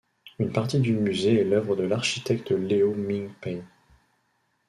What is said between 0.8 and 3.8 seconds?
musée est l'œuvre de l'architecte Ieoh Ming Pei.